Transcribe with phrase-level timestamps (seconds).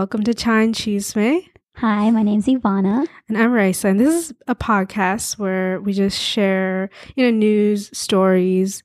[0.00, 1.46] Welcome to Chine Chisme.
[1.76, 3.06] Hi, my name's Ivana.
[3.28, 3.88] And I'm Raisa.
[3.88, 8.82] And this is a podcast where we just share, you know, news, stories,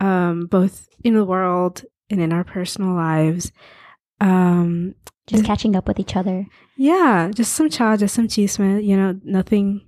[0.00, 3.52] um, both in the world and in our personal lives.
[4.22, 4.94] Um,
[5.26, 6.46] Just catching up with each other.
[6.78, 9.82] yeah, just some cha, just some chisme, you know, nothing.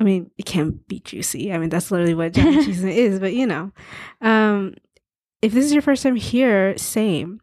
[0.00, 1.52] I mean, it can't be juicy.
[1.52, 3.70] I mean, that's literally what Chisme is, but you know.
[4.20, 4.74] Um,
[5.42, 7.40] if this is your first time here, same.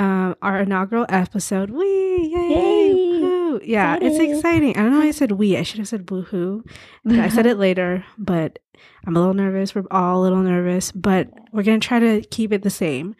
[0.00, 3.60] Um, our inaugural episode, we yay, Yay!
[3.64, 4.76] yeah, it's exciting.
[4.76, 5.56] I don't know why I said we.
[5.56, 6.62] I should have said woohoo.
[7.08, 8.58] I said it later, but
[9.06, 9.74] I'm a little nervous.
[9.74, 13.14] We're all a little nervous, but we're gonna try to keep it the same.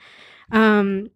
[0.50, 1.10] Um,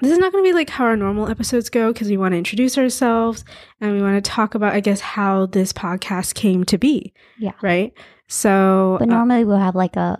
[0.00, 2.38] this is not gonna be like how our normal episodes go because we want to
[2.38, 3.44] introduce ourselves
[3.80, 7.12] and we want to talk about, I guess, how this podcast came to be.
[7.38, 7.52] Yeah.
[7.62, 7.92] Right.
[8.28, 10.18] So, But uh, normally we'll have like a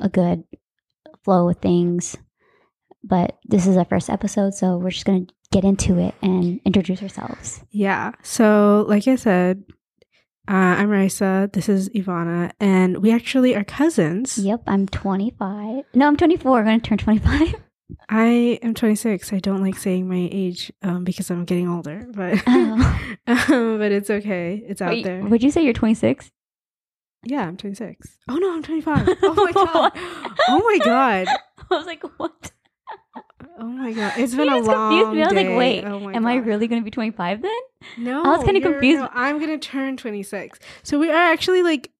[0.00, 0.44] a good
[1.24, 2.16] flow of things.
[3.04, 7.02] But this is our first episode, so we're just gonna get into it and introduce
[7.02, 7.62] ourselves.
[7.70, 8.12] Yeah.
[8.22, 9.64] So, like I said,
[10.48, 11.50] uh, I'm Raisa.
[11.52, 14.38] This is Ivana, and we actually are cousins.
[14.38, 15.84] Yep, I'm 25.
[15.94, 16.58] No, I'm 24.
[16.60, 17.54] I'm gonna turn 25.
[18.08, 19.32] I am 26.
[19.32, 23.00] I don't like saying my age um, because I'm getting older, but Oh.
[23.26, 24.62] um, but it's okay.
[24.66, 25.22] It's out Wait, there.
[25.24, 26.30] Would you say you're 26?
[27.24, 28.18] Yeah, I'm 26.
[28.28, 29.08] Oh no, I'm 25.
[29.22, 29.92] Oh my god.
[30.48, 31.26] Oh my god.
[31.70, 32.50] I was like, what?
[33.58, 34.14] Oh my god.
[34.18, 35.22] It's You been a just confused long me.
[35.22, 37.52] I was like, wait, Oh Am I really gonna be 25 then?
[37.98, 39.00] No, I was kinda confused.
[39.00, 40.58] no, I'm gonna turn 26.
[40.82, 41.90] So we are actually like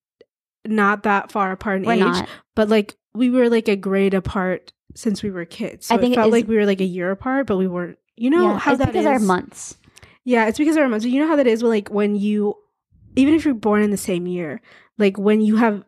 [0.65, 2.29] not that far apart in We're age, not.
[2.55, 5.87] but like we were like a grade apart since we were kids.
[5.87, 7.57] So I think it it felt is- like we were like a year apart, but
[7.57, 7.99] we weren't.
[8.17, 9.77] You know yeah, how it's that because our months.
[10.25, 11.05] Yeah, it's because of our months.
[11.05, 11.63] You know how that is.
[11.63, 12.55] Like when you,
[13.17, 14.61] even if you're born in the same year,
[14.99, 15.83] like when you have,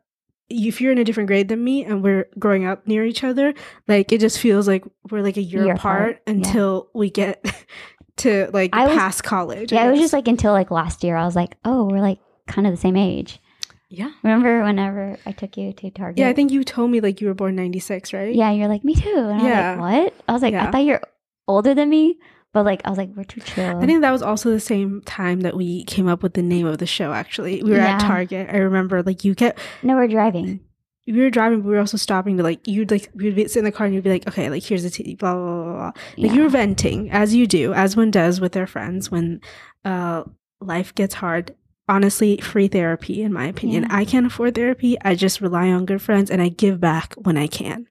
[0.51, 3.55] if you're in a different grade than me and we're growing up near each other,
[3.89, 6.33] like it just feels like we're like a year, Year apart, apart, yeah.
[6.33, 7.45] until we get
[8.19, 9.73] to like I was- college.
[9.73, 11.17] Yeah, it was just like until like last year.
[11.17, 13.41] I was like, oh, we're like kind of the same age.
[13.89, 16.19] yeah, Remember whenever I took you to Target?
[16.19, 16.29] yeah.
[16.29, 18.35] I think you told me like you were born '96, right?
[18.35, 19.15] Yeah, you're like me too.
[19.17, 19.73] And Yeah.
[19.73, 20.15] I was like, what?
[20.29, 20.69] I was like, Yeah.
[20.69, 21.01] I thought you're
[21.49, 22.19] older than me,
[22.55, 23.77] but like I was like, we're too chill.
[23.83, 26.67] I think that was also the same time that we came up with the name
[26.67, 27.13] of the show.
[27.13, 28.49] Actually, we were at Target.
[28.51, 30.61] I remember like you kept no, we're driving.
[31.07, 33.59] we were driving, but we were also stopping to like you'd like we'd be sit
[33.59, 35.63] in the car and you'd be like, okay, like here's the tea, blah blah blah
[35.65, 35.73] blah.
[35.73, 35.85] blah.
[35.87, 36.33] Like Yeah.
[36.33, 39.41] you were venting as you do, as one does with their friends when
[39.85, 40.25] uh
[40.63, 41.55] life gets hard.
[41.87, 43.83] Honestly, free therapy, in my opinion.
[43.83, 43.97] Yeah.
[43.99, 44.97] I can't afford therapy.
[45.03, 47.89] I just rely on good friends and I give back when I can.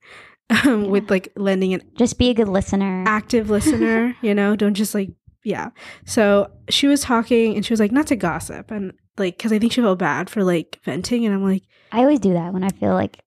[0.50, 0.90] Um, Yeah.
[0.90, 3.04] With like lending an Just be a good listener.
[3.08, 5.10] active listener, you know, don't just like,
[5.44, 5.70] yeah.
[6.06, 8.70] So she was talking and she was like, not to gossip.
[8.72, 11.26] And like, cause I think she felt bad for like venting.
[11.26, 13.20] And I'm like, I always do that when I feel like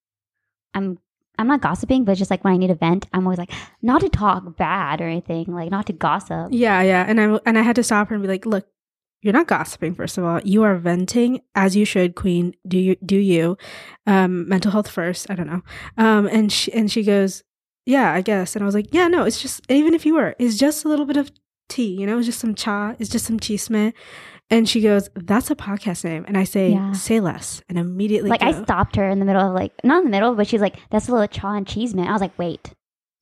[0.74, 0.98] I'm.
[1.38, 3.50] I'm not gossiping, but just like when I need a vent, I'm always like,
[3.82, 6.48] not to talk bad or anything, like not to gossip.
[6.50, 7.04] yeah, yeah.
[7.06, 8.66] And I, and I had to stop her and be like, look,
[9.26, 10.40] you're not gossiping, first of all.
[10.44, 12.54] You are venting as you should, queen.
[12.66, 13.58] Do you, do you,
[14.06, 15.28] um, mental health first.
[15.30, 15.62] I don't know.
[15.98, 17.42] Um, and she, and she goes,
[17.84, 18.56] yeah, I guess.
[18.56, 20.88] And I was like, yeah, no, it's just, even if you were, it's just a
[20.88, 21.30] little bit of
[21.68, 23.92] tea, you know, it's just some cha, it's just some chisme.
[24.48, 26.24] And she goes, that's a podcast name.
[26.28, 26.92] And I say, Yeah.
[26.92, 27.60] say less.
[27.68, 30.36] And immediately like I stopped her in the middle of like not in the middle,
[30.36, 32.72] but she's like, "That's a little cha and cheese man." I was like, "Wait,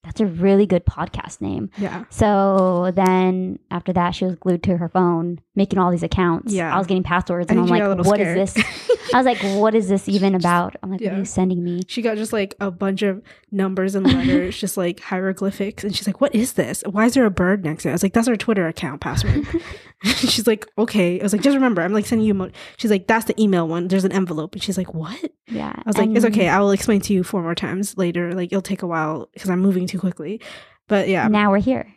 [0.05, 2.05] that's a really good podcast name." yeah.
[2.11, 6.53] So then after that, she was glued to her phone, making all these accounts.
[6.53, 6.75] Yeah.
[6.75, 8.67] I was getting passwords, and I'm think she got a like, "What is scared.
[8.89, 11.65] this?" I was like, "What is this even about?" I'm like, "What are you sending
[11.65, 13.23] me?" She got just like a bunch of
[13.55, 15.85] numbers and letters, just like hieroglyphics.
[15.85, 16.83] And she's like, What is this?
[16.91, 17.93] Why is there a bird next to it?
[17.93, 19.47] I was like, That's our Twitter account password.
[20.17, 21.19] she's like, Okay.
[21.19, 22.35] I was like, Just remember, I'm like sending you.
[22.35, 22.51] Mo-.
[22.77, 23.89] She's like, That's the email one.
[23.89, 24.53] There's an envelope.
[24.55, 25.19] And she's like, What?
[25.49, 26.49] yeah, I was like, It's okay.
[26.49, 28.33] I will explain to you four more times later.
[28.35, 30.41] Like, it'll take a while because I'm moving too quickly.
[30.89, 31.93] But yeah, Now we're here,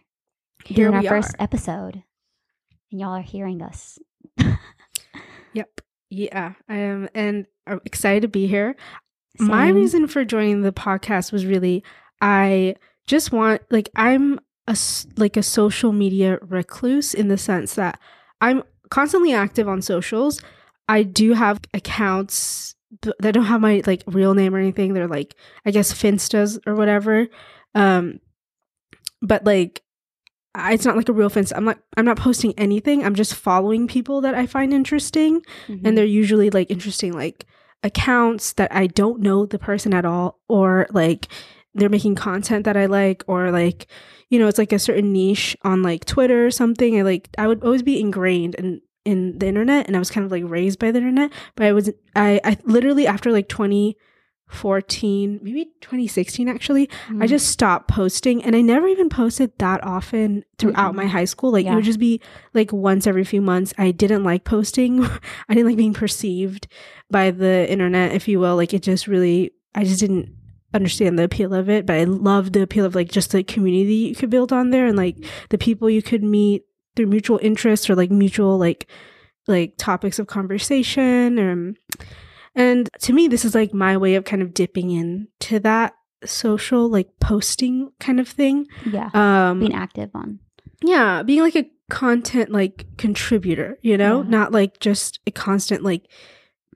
[0.63, 1.43] here doing our we first are.
[1.43, 2.01] episode,
[2.91, 3.99] and y'all are hearing us.
[5.53, 5.81] Yep.
[6.09, 6.53] Yeah.
[6.69, 7.09] I am.
[7.15, 8.75] And I'm excited to be here.
[9.39, 11.83] My reason for joining the podcast was really
[12.21, 12.75] I
[13.05, 14.75] just want like I'm a
[15.17, 17.99] like a social media recluse in the sense that
[18.41, 20.41] I'm constantly active on socials.
[20.89, 22.75] I do have accounts
[23.19, 24.93] that don't have my like real name or anything.
[24.93, 25.35] They're like
[25.65, 27.27] I guess Finstas or whatever.
[27.75, 28.19] Um
[29.21, 29.81] but like
[30.55, 31.53] I- it's not like a real Finsta.
[31.55, 33.05] I'm not I'm not posting anything.
[33.05, 35.81] I'm just following people that I find interesting Mhm.
[35.85, 37.45] and they're usually like interesting like
[37.83, 41.27] accounts that I don't know the person at all or like
[41.75, 43.87] they're making content that I like or like
[44.29, 47.47] you know it's like a certain niche on like Twitter or something I like I
[47.47, 50.79] would always be ingrained in in the internet and I was kind of like raised
[50.79, 53.47] by the internet but I was I I literally after like
[54.49, 57.27] 2014, maybe 2016 actually, I Mm.
[57.27, 60.97] just stopped posting and I never even posted that often throughout Mm-mm.
[60.97, 61.51] my high school.
[61.51, 62.21] Like it would just be
[62.53, 63.73] like once every few months.
[63.77, 65.03] I didn't like posting.
[65.49, 66.67] I didn't like being perceived
[67.11, 68.55] by the internet, if you will.
[68.55, 70.33] Like it just really, I just didn't
[70.77, 71.85] understand the appeal of it.
[71.85, 74.87] But I love the appeal of like just the community you could build on there
[74.87, 75.17] and like
[75.49, 76.63] the people you could meet
[76.95, 78.87] through mutual interests or like mutual like
[79.47, 81.75] like topics of conversation um,
[82.55, 85.93] and to me this is like my way of kind of dipping into that
[86.25, 89.09] social like posting kind of thing yeah.
[89.13, 90.39] um Being active on.
[90.83, 94.29] yeah being like a content like contributor you know Yeah.
[94.29, 96.09] not like just a constant like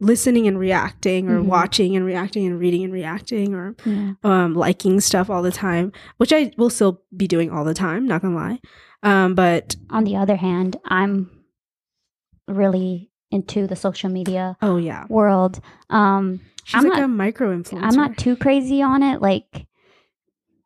[0.02, 1.46] listening and reacting or Mhm.
[1.46, 4.14] watching and reacting and reading and reacting or Yeah.
[4.24, 8.08] um liking stuff all the time which i will still be doing all the time
[8.08, 8.60] not gonna lie
[9.04, 11.30] um but On the other hand, I'm
[12.48, 15.60] really into the social media oh yeah world.
[15.90, 19.22] Um, she's I'm like not- a micro influencer I'm not too crazy on it.
[19.22, 19.68] Like,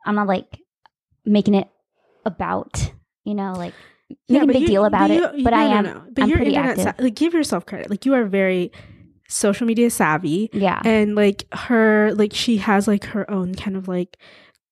[0.05, 0.59] I'm not like
[1.25, 1.67] making it
[2.25, 2.91] about,
[3.23, 3.73] you know, like
[4.29, 5.37] making a big deal about but it.
[5.37, 6.03] you- but no, I no, am, no.
[6.13, 6.95] But I'm you're pretty internet active.
[6.97, 7.89] sa- like give yourself credit.
[7.89, 8.71] Like you are very
[9.35, 13.87] social media savvy, yeah, and like her, like she has like her own kind of
[13.87, 14.17] like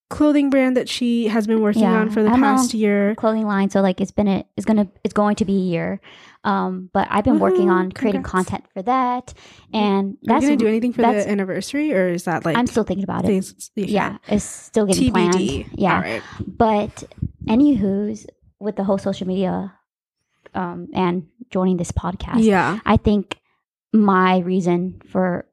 [0.10, 3.16] clothing brand that she has been working Yeah, on for the I'm past year.
[3.16, 3.72] clothing line.
[3.72, 6.02] So like, it's been a, it's gonna, it's going to be a year.
[6.44, 8.50] Um, but I've been working on creating congrats.
[8.50, 9.34] content for that,
[9.74, 12.68] and Are you that's gonna do anything for the anniversary, or is that like I'm
[12.68, 13.28] still thinking about it.
[13.28, 13.72] things?
[13.78, 13.90] okay.
[13.90, 15.12] Yeah, it's still getting TBD.
[15.32, 15.70] planned.
[15.74, 16.22] Yeah, All right.
[16.46, 17.04] But
[17.48, 18.26] anywho's
[18.60, 19.74] with the whole social media
[20.54, 22.80] um, and joining this podcast, Yeah.
[22.86, 23.38] I think
[23.94, 25.46] my reason for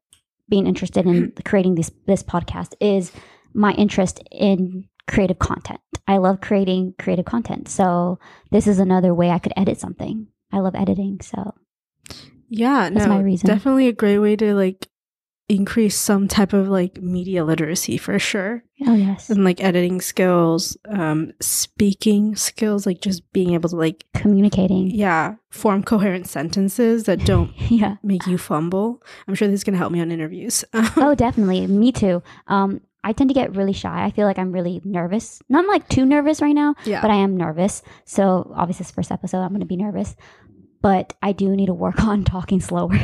[0.49, 3.13] being interested in creating this this podcast is
[3.55, 5.81] my interest in creative content.
[6.07, 7.69] I love creating creative content.
[7.69, 8.19] So
[8.51, 10.29] this is another way I could edit something.
[10.53, 11.21] I love editing.
[11.21, 11.55] So
[12.49, 12.91] Yeah.
[12.91, 13.49] That's no, my reason.
[13.49, 14.89] Definitely a great way to like
[15.51, 18.63] increase some type of like media literacy for sure.
[18.87, 24.05] oh yes, and like editing skills, um, speaking skills, like just being able to like
[24.15, 24.91] communicating.
[24.91, 27.97] yeah, form coherent sentences that don't yeah.
[28.05, 29.03] make you fumble.
[29.27, 30.65] I'm sure this is gonna help me on interviews.
[30.73, 31.67] oh, definitely.
[31.67, 32.23] Me too.
[32.47, 34.05] Um, I tend to get really shy.
[34.05, 35.43] I feel like I'm really nervous.
[35.49, 37.83] Not like too nervous right now, yeah, but I am nervous.
[38.05, 40.15] So obviously, this first episode, I'm going to be nervous.
[40.83, 42.97] But I do need to work on talking slower.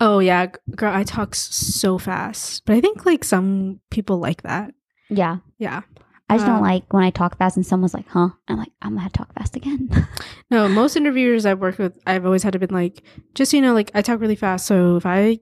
[0.00, 4.74] Oh yeah, girl, I talk so fast, but I think like some people like that.
[5.08, 5.82] yeah, Yeah,
[6.28, 8.72] I just Um, don't like when I talk fast and someone's like, "Huh?" I'm like,
[8.82, 9.88] "I'm gonna talk fast again."
[10.50, 13.02] no, most interviewers I've worked with, I've always had to been like,
[13.34, 15.38] just you know, like I talk really fast, so if I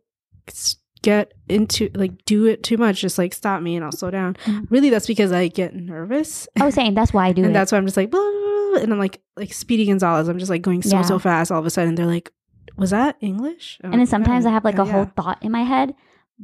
[1.03, 4.37] get into like do it too much, just like stop me and I'll slow down.
[4.45, 4.67] Mhm.
[4.71, 6.49] Really, that's because I get nervous.
[6.59, 7.55] I was saying that's why I do and it.
[7.55, 10.29] that's why I'm just like, blah, blah, blah, and I'm like, like Speedy Gonzalez.
[10.29, 11.03] I'm just like going so Yeah.
[11.03, 11.51] so fast.
[11.53, 12.31] All of a sudden, they're like,
[12.77, 15.43] "Was that English?" I'm and then sometimes "Yeah, I have like yeah, a whole thought
[15.43, 15.95] in my head,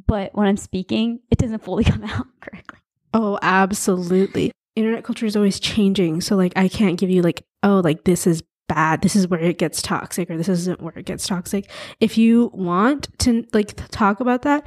[0.06, 2.78] but when I'm speaking, it doesn't fully come out correctly.
[3.12, 4.52] Oh, absolutely.
[4.76, 8.26] Internet culture is always changing, so like I can't give you like, oh, like this
[8.26, 9.02] is bad.
[9.02, 11.68] This is where it gets toxic, or this isn't where it gets toxic.
[11.98, 14.66] If you want to like talk about that,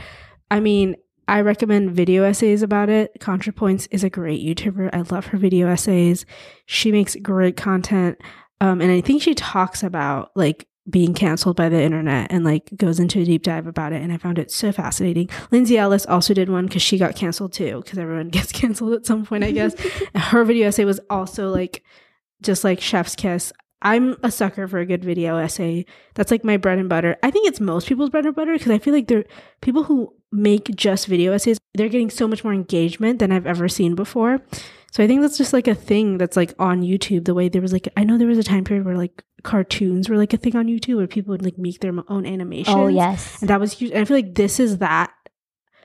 [0.52, 0.96] I mean.
[1.26, 3.18] I recommend video essays about it.
[3.22, 4.90] ContraPoints is a great YouTuber.
[4.92, 6.26] I love her video essays.
[6.66, 8.20] She makes great content.
[8.60, 12.70] Um, and I think she talks about like being canceled by the internet and like
[12.76, 14.02] goes into a deep dive about it.
[14.02, 15.30] And I found it so fascinating.
[15.52, 19.06] Lindsay Ellis also did one because she got canceled too, because everyone gets canceled at
[19.06, 19.76] some point, I guess.
[20.16, 21.84] Her video essay was also like
[22.42, 23.54] just like chef's kiss.
[23.82, 25.86] I'm a sucker for a good video essay.
[26.16, 27.18] That's like my bread and butter.
[27.22, 29.26] I think it's most people's bread and butter because I feel like they're
[29.62, 33.68] people who make just video essays, they're getting so much more engagement than I've ever
[33.68, 34.40] seen before.
[34.92, 37.26] So I think that's just like a thing that's like on YouTube.
[37.26, 40.10] The way there was like, I know there was a time period where like cartoons
[40.10, 42.76] were like a thing on YouTube where people would like make their own animations.
[42.76, 43.92] Oh yes, And that was huge.
[43.92, 45.14] And I feel like this is that.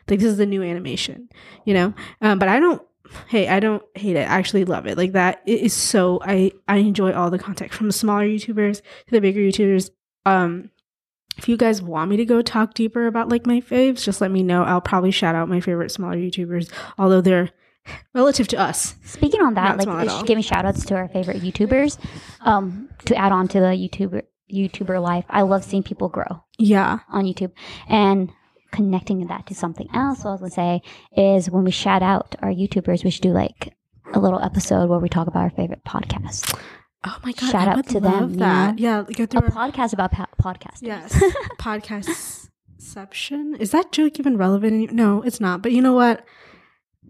[0.09, 1.29] Like this is the new animation,
[1.65, 1.93] you know.
[2.23, 2.83] Um, but I don't.
[3.27, 4.29] Hey, I don't hate it.
[4.29, 4.97] I actually love it.
[4.97, 6.21] Like that it is so.
[6.23, 9.91] I I enjoy all the content from the smaller YouTubers to the bigger YouTubers.
[10.25, 10.71] Um,
[11.37, 14.31] if you guys want me to go talk deeper about like my faves, just let
[14.31, 14.65] me know.
[14.65, 17.50] I'll probably shout out my favorite smaller YouTubers, although they're
[18.14, 18.95] relative to us.
[19.04, 21.99] Speaking on that, Not like just giving shout outs to our favorite YouTubers.
[22.40, 27.00] Um, to add on to the YouTuber YouTuber life, I love seeing people grow Yeah.
[27.11, 27.52] on YouTube
[27.88, 28.30] and
[28.73, 30.25] connecting that to something else.
[30.25, 30.83] What I was gonna say
[31.16, 33.75] is when we shout out our YouTubers, we should do like
[34.14, 36.59] a little episode where we talk about our favorite podcast.
[37.04, 37.50] Oh my god.
[37.50, 38.75] Shout I out to them, that.
[38.76, 38.83] know?
[38.83, 39.02] Yeah.
[39.02, 40.83] Go A our podcast about pa- podcasting.
[40.83, 41.12] Yes.
[41.61, 43.57] Podcastception.
[43.61, 44.92] Is that joke even relevant?
[44.92, 45.62] No, it's not.
[45.62, 46.25] But you know what?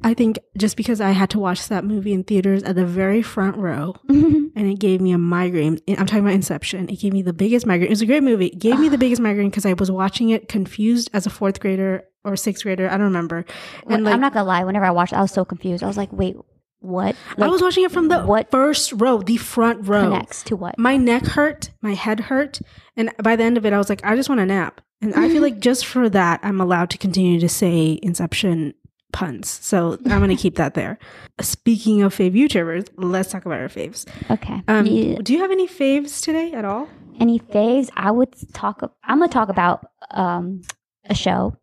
[0.04, 3.22] I think just because I had to watch that movie in theaters at the very
[3.22, 5.78] front row and it gave me a migraine.
[5.88, 6.88] I'm talking about Inception.
[6.88, 7.88] It gave me the biggest migraine.
[7.88, 8.46] It was a great movie.
[8.46, 11.60] It gave me the biggest migraine because I was watching it confused as a fourth
[11.60, 12.88] grader or sixth grader.
[12.88, 13.44] I don't remember.
[13.88, 14.64] And like I'm not gonna lie.
[14.64, 15.82] Whenever I watched, it, I was so confused.
[15.82, 16.36] I was like, "Wait,
[16.80, 17.16] what?
[17.36, 20.10] I was watching it from the what first row, the front row.
[20.10, 22.60] connects to what?" My neck hurt, my head hurt,
[22.96, 24.80] and by the end of it, I was like, I just want a nap.
[25.00, 28.74] And I feel like just for that, I'm allowed to continue to say Inception
[29.12, 29.48] puns.
[29.48, 30.98] So I'm going to keep that there.
[31.40, 34.06] Speaking of fave YouTubers, let's talk about our faves.
[34.30, 34.62] Okay.
[34.68, 35.18] Um, Yeah.
[35.22, 36.88] Do you have any faves today at all?
[37.20, 37.90] Any faves?
[37.96, 38.80] I would talk.
[39.02, 40.62] I'm gonna talk about um,
[41.06, 41.56] a show.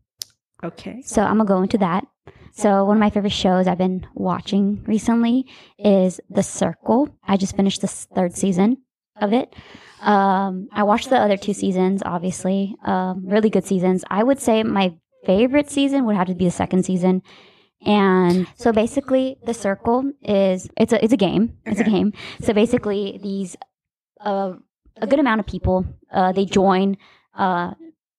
[0.64, 1.02] Okay.
[1.06, 2.06] So I'm gonna go into that.
[2.52, 5.46] So one of my favorite shows I've been watching recently
[5.78, 7.10] is The Circle.
[7.28, 8.78] I just finished the third season
[9.22, 9.54] of it.
[10.02, 12.76] Um, I watched the other two seasons, obviously.
[12.86, 14.04] Um, really good seasons.
[14.10, 14.94] I would say my
[15.26, 17.22] favorite season would have to be the second season.
[17.86, 21.58] And so basically, The Circle is it's a it's a game.
[21.66, 22.14] It's a game.
[22.42, 23.56] So basically, these
[24.22, 24.54] uh,
[24.98, 26.98] a good amount of people uh, they join
[27.38, 27.74] uh,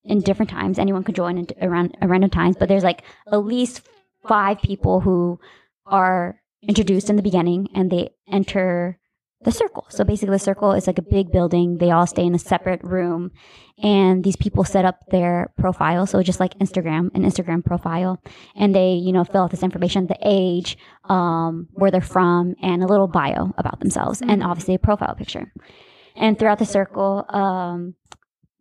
[0.04, 0.78] in different times.
[0.78, 3.82] Anyone could join in, around at random times, but there's like at least
[4.28, 5.40] five people who
[5.86, 8.98] are introduced in the beginning, and they enter
[9.46, 9.86] the circle.
[9.88, 11.78] So basically, the circle is like a big building.
[11.78, 13.30] They all stay in a separate room,
[13.82, 16.04] and these people set up their profile.
[16.04, 18.20] So just like Instagram, an Instagram profile,
[18.56, 22.82] and they you know fill out this information, the age, um, where they're from, and
[22.82, 25.52] a little bio about themselves, and obviously a profile picture.
[26.16, 27.94] And throughout the circle, um,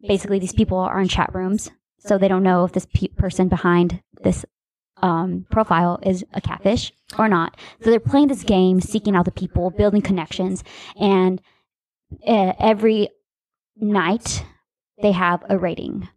[0.08, 3.48] basically these people are in chat rooms, so they don't know if this pe- person
[3.48, 4.46] behind this
[5.02, 7.58] um, profile is a catfish or not.
[7.84, 10.64] So they're playing this game, seeking out the people, building connections,
[11.00, 11.42] and
[12.28, 13.10] uh, every
[13.78, 14.46] night
[15.02, 16.08] they have a rating.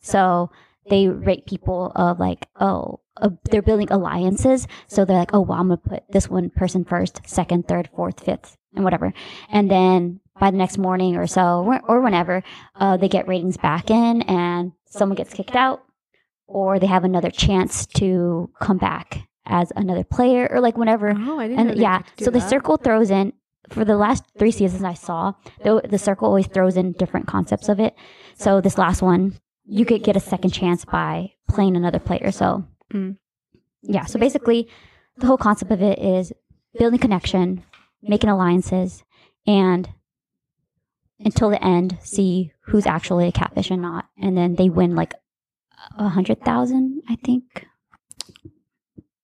[0.00, 0.50] So
[0.88, 4.68] they rate people of like, oh, uh, they're building alliances.
[4.86, 8.20] So they're like, oh, well, I'm gonna put this one person first, second, third, fourth,
[8.20, 9.12] fifth, and whatever.
[9.50, 12.42] And then by the next morning or so, or whenever,
[12.74, 15.82] uh, they get ratings back in, and someone gets kicked out,
[16.46, 21.38] or they have another chance to come back as another player, or like whenever Oh,
[21.38, 22.48] I didn't and yeah, so the that.
[22.50, 23.32] circle throws in
[23.68, 25.32] for the last three seasons I saw.
[25.62, 27.94] The, the circle always throws in different concepts of it.
[28.36, 29.34] So this last one,
[29.64, 32.30] you could get a second chance by playing another player.
[32.32, 33.16] So Mm.
[33.82, 34.68] yeah, so basically,
[35.16, 36.32] the whole concept of it is
[36.78, 37.64] building connection,
[38.02, 39.02] making alliances,
[39.46, 39.88] and
[41.18, 45.14] until the end, see who's actually a catfish and not, and then they win like
[45.98, 47.66] a hundred thousand, I think.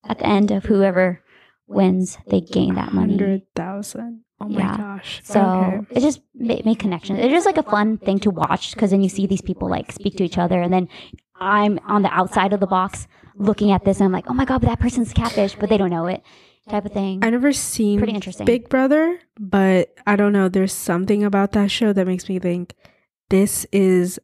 [0.04, 1.23] At the end of whoever
[1.66, 3.12] wins, they gain that money.
[3.16, 4.25] Hundred thousand.
[4.40, 4.76] Oh my Yeah.
[4.76, 5.21] gosh.
[5.25, 5.87] So Okay.
[5.97, 7.21] it just make, make connections.
[7.21, 9.92] It's just like a fun thing to watch because then you see these people like
[9.92, 10.88] speak to each other, and then
[11.37, 14.45] I'm on the outside of the box looking at this, and I'm like, oh my
[14.45, 16.23] god, but that person's catfish, but they don't know it,
[16.69, 17.21] type of thing.
[17.25, 18.45] I never seen Pretty interesting.
[18.45, 20.49] Big Brother, but I don't know.
[20.49, 22.75] There's something about that show that makes me think
[23.31, 24.19] this is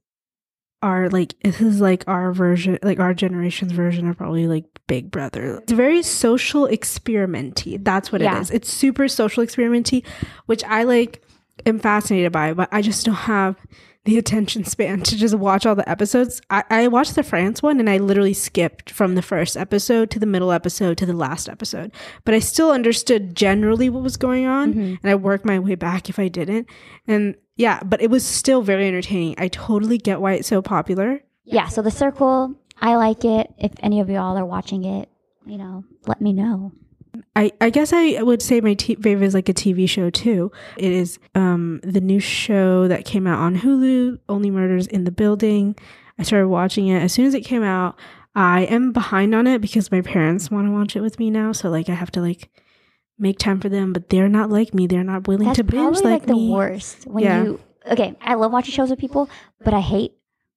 [0.83, 5.11] our like this is like our version, like our generation's version of probably like Big
[5.11, 5.59] Brother.
[5.59, 7.83] It's very social experimenty.
[7.83, 8.39] That's what Yeah.
[8.39, 8.51] it is.
[8.51, 10.05] It's super social experimenty,
[10.47, 11.23] which I like
[11.67, 13.57] am fascinated by, but I just don't have
[14.05, 16.41] the attention span to just watch all the episodes.
[16.49, 20.19] I, I watched the France one and I literally skipped from the first episode to
[20.19, 21.93] the middle episode to the last episode.
[22.25, 24.99] But I still understood generally what was going on Mhm.
[25.03, 26.69] and I worked my way back if I didn't.
[27.07, 29.35] And yeah, but it was still very entertaining.
[29.37, 31.21] I totally get why it's so popular.
[31.45, 33.53] yeah, so the circle, I like it.
[33.59, 35.09] If any of y'all are watching it,
[35.45, 36.73] you know, let me know.
[37.35, 40.53] I, I guess I would say my t- favorite is like a TV show too.
[40.77, 45.11] It is um the new show that came out on Hulu, Only Murders in the
[45.11, 45.75] Building.
[46.19, 47.99] I started watching it as soon as it came out.
[48.35, 51.51] I am behind on it because my parents want to watch it with me now,
[51.53, 52.51] so like I have to like
[53.19, 54.87] make time for them, but they're not like me.
[54.87, 56.51] They're not willing That's to binge like, like, the me.
[56.51, 57.43] worst when Yeah.
[57.45, 57.61] you.
[57.91, 59.29] Okay, I love watching shows with people,
[59.65, 60.13] but I hate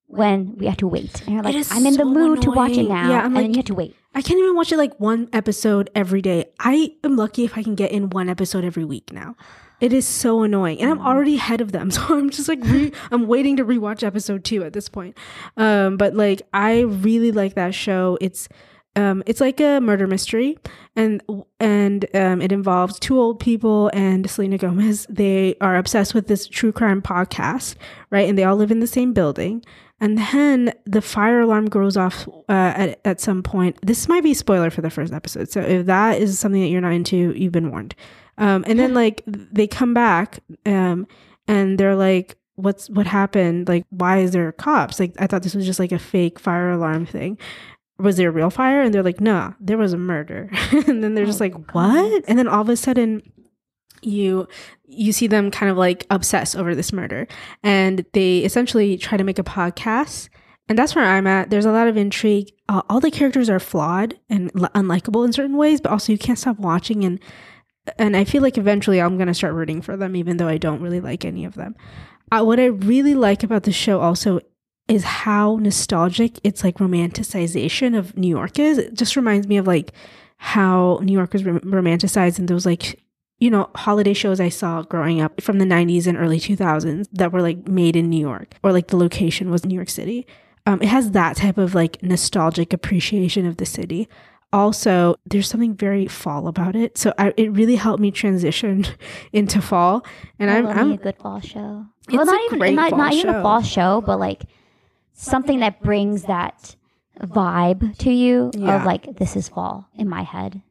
[0.07, 1.21] when we have to wait.
[1.25, 3.25] And you're like, is I'm in the so mood to watch it now, Yeah, I'm
[3.27, 3.95] and like- then you have to wait.
[4.13, 6.45] I can't even watch it like one episode every day.
[6.59, 9.35] I am lucky if I can get in one episode every week now.
[9.79, 11.05] It is so annoying, and I'm Mm.
[11.05, 14.63] already ahead of them, so I'm just like re- I'm waiting to rewatch episode two
[14.65, 15.17] at this point.
[15.55, 18.17] Um, but like I really like that show.
[18.19, 18.49] It's
[18.95, 20.57] um, it's like a murder mystery,
[20.95, 21.21] and
[21.59, 25.07] and um, it involves two old people and Selena Gomez.
[25.09, 27.75] They are obsessed with this true crime podcast,
[28.09, 28.27] right?
[28.27, 29.63] And they all live in the same building.
[30.01, 33.77] And then the fire alarm goes off uh, at, at some point.
[33.85, 35.51] This might be spoiler for the first episode.
[35.51, 37.93] So if that is something that you're not into, you've been warned.
[38.39, 41.07] Um, and then like they come back um,
[41.47, 43.67] and they're like, what's what happened?
[43.67, 44.99] Like, why is there cops?
[44.99, 47.37] Like, I thought this was just like a fake fire alarm thing.
[48.01, 48.81] Was there a real fire?
[48.81, 50.49] And they're like, nah, there was a murder.
[50.71, 51.71] and then they're just Oh, like, God.
[51.73, 52.23] what?
[52.27, 53.21] And then all of a sudden,
[54.01, 54.47] you
[54.87, 57.27] you see them kind of like obsess over this murder
[57.63, 60.27] and they essentially try to make a podcast
[60.67, 61.49] and that's where I'm at.
[61.49, 62.51] There's a lot of intrigue.
[62.69, 66.17] Uh, all the characters are flawed and l- unlikable in certain ways, but also you
[66.17, 67.19] can't stop watching and
[67.99, 70.81] and I feel like eventually I'm gonna start rooting for them, even though I don't
[70.81, 71.75] really like any of them.
[72.31, 74.39] Uh, what I really like about the show also
[74.91, 78.77] is how nostalgic its like romanticization of New York is.
[78.77, 79.93] It just reminds me of like
[80.35, 82.99] how New York was rom- romanticized in those like
[83.39, 87.31] you know holiday shows I saw growing up from the 90s and early 2000s that
[87.31, 90.27] were like made in New York or like the location was New York City.
[90.65, 94.09] Um, it has that type of like nostalgic appreciation of the city.
[94.51, 98.85] Also, there's something very fall about it, so I, it really helped me transition
[99.31, 100.05] into fall.
[100.37, 101.85] And I I'm, love I'm me a good fall show.
[102.09, 104.43] It's well, not even not, not even a fall show, but like
[105.21, 106.75] something that brings that
[107.21, 108.77] vibe to you Yeah.
[108.77, 110.61] of like this is fall in my head.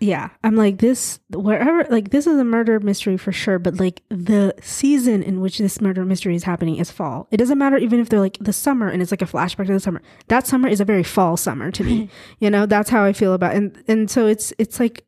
[0.00, 4.02] Yeah, I'm like this wherever like this is a murder mystery for sure, but like
[4.08, 7.28] the season in which this murder mystery is happening is fall.
[7.30, 9.72] It doesn't matter even if they're like the summer and it's like a flashback to
[9.72, 10.02] the summer.
[10.26, 12.10] That summer is a very fall summer to me.
[12.40, 15.04] you know, that's how I feel about and and so it's it's like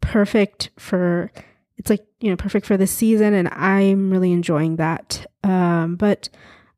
[0.00, 1.30] perfect for
[1.76, 5.26] it's like, you know, perfect for this season and I'm really enjoying that.
[5.44, 6.30] Um but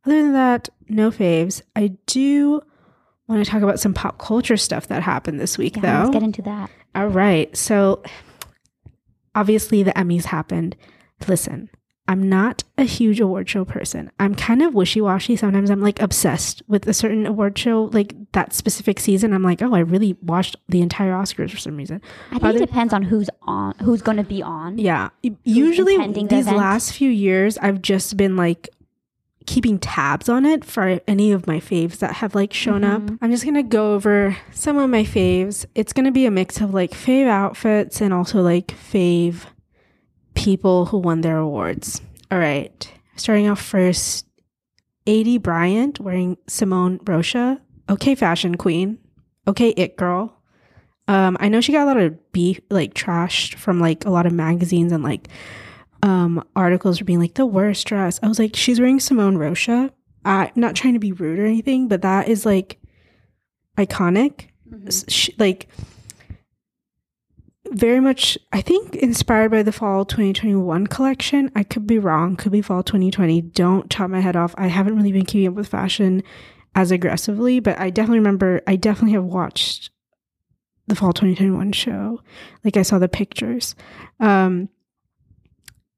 [0.07, 1.63] other than that, no faves.
[1.77, 2.63] I do
[3.27, 5.99] want to talk about some pop culture stuff that happened this week Yeah, though.
[6.05, 6.71] let's get into that.
[6.95, 7.55] All right.
[7.57, 8.03] So
[9.35, 10.77] obviously the Emmys happened.
[11.27, 11.71] Listen,
[12.07, 14.11] I'm not a huge award show person.
[14.21, 15.37] I'm kind of wishy washy.
[15.37, 19.33] Sometimes I'm like obsessed with a certain award show, like that specific season.
[19.33, 22.03] I'm like, oh, I really watched the entire Oscars for some reason.
[22.31, 24.77] I think Other- it depends on who's on, who's going to be on.
[24.77, 25.09] Yeah.
[25.45, 28.69] Usually the these last few years, I've just been like
[29.47, 33.03] keeping tabs on it for any of my faves that have like shown up.
[33.03, 33.19] Mhm.
[33.21, 35.67] I'm just going to go over some of my faves.
[35.75, 39.45] It's going to be a mix of like fave outfits and also like fave
[40.35, 42.01] people who won their awards.
[42.31, 42.91] All right.
[43.17, 44.27] Starting off first,
[45.07, 47.61] Aidy Bryant wearing Simone Rocha.
[47.89, 48.99] Okay, fashion queen.
[49.47, 50.41] Okay, it girl.
[51.07, 54.25] Um, I know she got a lot of beef, like trashed from like a lot
[54.25, 55.29] of magazines and like
[56.05, 58.21] um articles for being like the worst dress.
[58.23, 59.91] I was like, she's wearing Simone Rocha.
[60.25, 62.79] I'm not trying to be rude or anything, but that is like
[63.77, 64.49] iconic.
[64.71, 64.87] Mhm.
[64.89, 65.69] S- sh- like
[67.73, 72.53] very much i think inspired by the fall 2021 collection i could be wrong could
[72.53, 75.67] be fall 2020 don't chop my head off i haven't really been keeping up with
[75.67, 76.23] fashion
[76.75, 79.91] as aggressively but i definitely remember i definitely have watched
[80.89, 82.21] the fall 2021 show
[82.65, 83.75] like i saw the pictures
[84.21, 84.69] um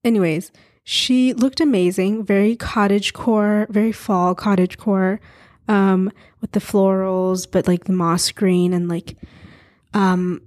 [0.06, 0.52] anyways
[0.84, 5.20] she looked amazing very cottage core very fall cottage core
[5.68, 9.16] um with the florals but like the moss green and like
[9.94, 10.40] um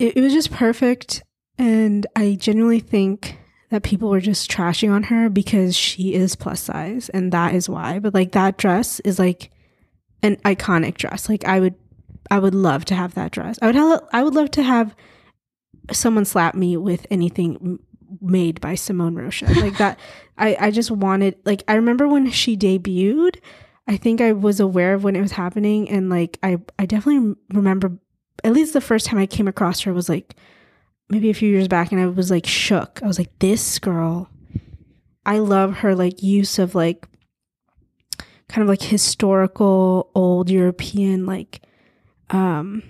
[0.00, 1.22] it, it was just perfect.
[1.58, 3.38] And i genuinely think
[3.70, 7.68] that people were just trashing on her because she is plus size and that is
[7.68, 8.00] why.
[8.00, 9.52] But like that dress is like
[10.22, 11.28] an iconic dress.
[11.28, 11.74] Like i would
[12.30, 13.58] i would love to have that dress.
[13.62, 14.96] I would have, i would love to have
[15.92, 17.78] someone slap me with anything
[18.20, 19.98] made by simone rocha like that
[20.38, 23.36] i i just wanted like i remember when she debuted
[23.86, 27.34] i think i was aware of when it was happening and like i i definitely
[27.52, 27.98] remember
[28.44, 30.34] at least the first time I came across her was like
[31.08, 33.00] maybe a few years back and I was like shook.
[33.02, 34.28] I was like, this girl,
[35.26, 37.06] I love her like use of like
[38.48, 41.60] kind of like historical old European like
[42.30, 42.82] um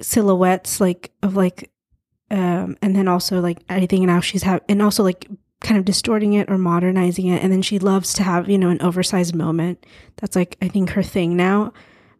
[0.00, 1.70] silhouettes like of like
[2.30, 5.28] um and then also like I think now she's have and also like
[5.60, 8.68] kind of distorting it or modernizing it and then she loves to have you know
[8.68, 9.84] an oversized moment
[10.16, 11.72] that's like I think her thing now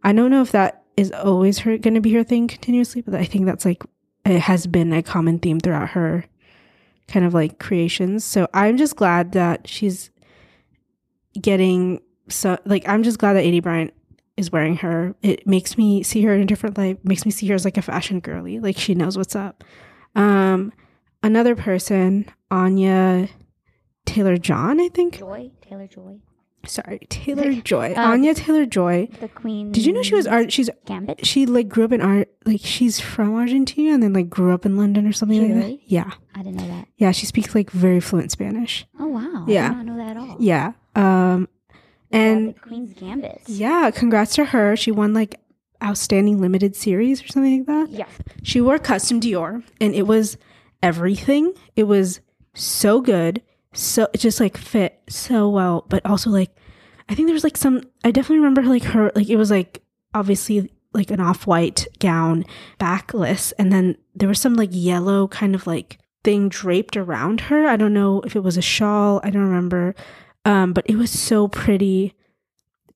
[0.03, 3.14] I don't know if that is always her going to be her thing continuously, but
[3.14, 3.85] I think that's like
[4.25, 6.25] it has been a common theme throughout her
[7.09, 8.25] kind of like creations.
[8.25, 10.11] So I'm just glad that she's
[11.40, 13.92] getting so like I'm just glad that Aidy Bryant
[14.37, 15.14] is wearing her.
[15.23, 17.77] It makes me see her in a different light, makes me see her as like
[17.77, 19.64] a fashion girly, like she knows what's up.
[20.16, 20.72] Um
[21.22, 23.29] another person, Anya
[24.05, 25.18] Taylor John, I think.
[25.18, 26.20] Joy, Taylor Joy,
[26.66, 27.94] Sorry, Taylor Joy.
[27.96, 29.09] Uh, Anya Taylor Joy.
[29.20, 29.70] the queen.
[29.72, 31.24] Did you know she was art she's Gambit?
[31.26, 34.64] she like grew up in art like she's from argentina and then like grew up
[34.66, 35.76] in london or something She like really?
[35.76, 36.88] that yeah I didn't know that.
[36.96, 39.44] yeah she speaks like very fluent spanish Oh wow!
[39.46, 39.66] Yeah.
[39.66, 40.37] I did not know that at all.
[40.40, 41.48] yeah um
[42.11, 43.42] and the Queen's Gambit.
[43.46, 45.38] yeah congrats to her she won like
[45.87, 47.90] outstanding limited series or something like that?
[47.90, 48.07] Yeah.
[48.42, 50.37] she wore custom dior and it was
[50.83, 51.53] everything.
[51.77, 52.20] It was
[52.55, 56.51] so good so it just like fit so well but also like
[57.11, 59.83] i think there's like some i definitely remember like her like it was like
[60.14, 62.42] obviously like an off-white gown
[62.79, 67.68] backless and then there was some like yellow kind of like thing draped around her.
[67.68, 69.94] I don't know if it was a shawl i don't remember.
[70.44, 72.14] Um, but it was so pretty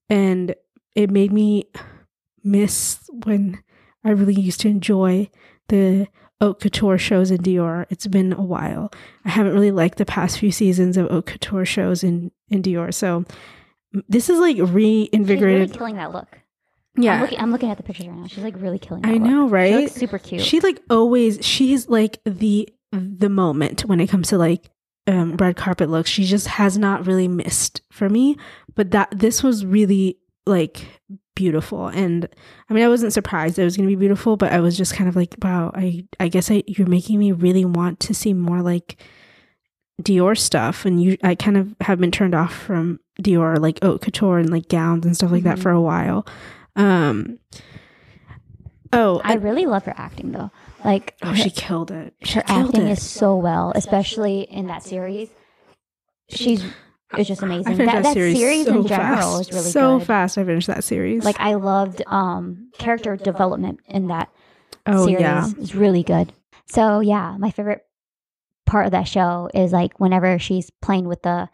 [0.09, 0.55] and
[0.95, 1.65] it made me
[2.43, 3.61] miss when
[4.03, 5.29] I really used to enjoy
[5.69, 6.07] the
[6.39, 7.85] haute couture shows in Dior.
[7.89, 8.91] It's been a while.
[9.25, 12.93] I haven't really liked the past few seasons of haute couture shows in in Dior.
[12.93, 13.25] So
[14.07, 15.61] this is like She's reinvigorated.
[15.69, 16.39] really killing that look.
[16.97, 18.27] yeah, I'm looking, I'm looking at the pictures right now.
[18.27, 19.03] She's like really killing.
[19.03, 19.89] That I know, right?
[19.91, 20.41] super cute.
[20.41, 24.69] She like always she's like the the moment when it comes to like
[25.07, 26.09] um red carpet looks.
[26.09, 28.37] She just has not really missed for me.
[28.75, 30.85] But that this was really like
[31.41, 31.87] beautiful.
[31.87, 32.27] And
[32.69, 35.09] I mean I wasn't surprised it was gonna be beautiful, but I was just kind
[35.09, 38.61] of like, wow, I I guess I you're making me really want to see more
[38.61, 39.01] like
[40.01, 44.01] Dior stuff and you I kind of have been turned off from Dior like haute
[44.01, 45.61] couture and like gowns and stuff like that Mhm.
[45.63, 46.25] for a while.
[46.75, 47.39] Um
[48.93, 50.51] Oh, I and- really love her acting though.
[50.83, 52.13] Like Oh, her, she killed it.
[52.23, 52.91] She her killed acting it.
[52.91, 55.29] is so well, especially in that series.
[56.29, 56.63] She's
[57.17, 57.77] it's just amazing.
[57.77, 59.41] That, that series, so in general fast.
[59.41, 59.71] is really good.
[59.71, 60.07] so good.
[60.07, 60.37] fast.
[60.37, 61.23] I finished that series.
[61.23, 64.29] Like I loved um character development in that
[64.85, 65.21] oh series.
[65.21, 66.31] yeah, It's really good.
[66.67, 67.85] So yeah, my favorite
[68.65, 71.49] part of that show is like whenever she's playing with the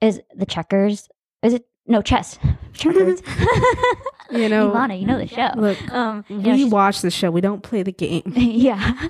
[0.00, 1.08] is the checkers.
[1.42, 2.38] Is it no chess?
[2.72, 3.22] Checkers.
[4.30, 4.70] you know.
[4.70, 5.50] Ivana, you know the show.
[5.56, 7.30] Look, Um, you know, we watch the show.
[7.30, 8.22] We don't play the game.
[8.36, 9.08] yeah.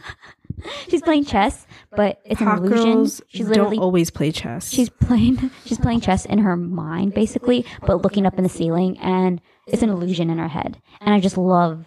[0.89, 2.93] She's playing chess, but it's an Hot illusion.
[2.95, 4.71] girls She's literally don't always play chess.
[4.71, 8.99] she's playing she's playing chess in her mind basically, but looking up in the ceiling
[8.99, 10.81] and it's an illusion in her head.
[11.01, 11.87] And I just love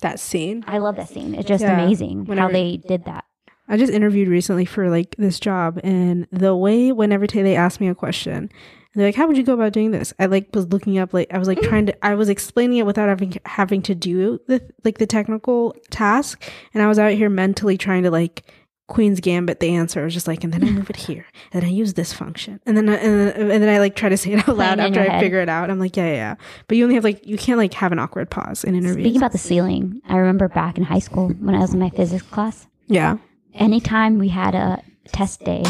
[0.00, 0.64] that scene.
[0.66, 1.34] I love that scene.
[1.34, 1.80] It's just Yeah.
[1.80, 3.24] amazing how they did that.
[3.68, 7.80] I just interviewed recently for like this job, and the way whenever t- they asked
[7.80, 8.50] me a question,
[8.94, 11.32] they're like, "How would you go about doing this?" I like was looking up, like
[11.32, 11.68] I was like mm.
[11.68, 15.74] trying to, I was explaining it without having having to do the like the technical
[15.90, 16.42] task,
[16.74, 18.52] and I was out here mentally trying to like
[18.86, 20.02] Queen's Gambit the answer.
[20.02, 20.74] I was just like, and then I mm.
[20.74, 23.62] move it here, and then I use this function, and then I, and then, and
[23.62, 25.20] then I like try to say it out loud after I head.
[25.20, 25.70] figure it out.
[25.70, 26.34] I'm like, yeah, yeah, yeah.
[26.68, 29.04] But you only have like you can't like have an awkward pause in interviews.
[29.06, 31.90] Speaking about the ceiling, I remember back in high school when I was in my
[31.90, 33.16] physics class, yeah,
[33.54, 35.64] anytime we had a test day,